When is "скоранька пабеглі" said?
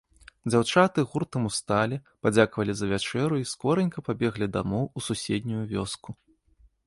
3.53-4.45